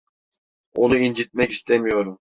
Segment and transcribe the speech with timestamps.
[0.73, 2.17] Onu incitmek istemiyorum.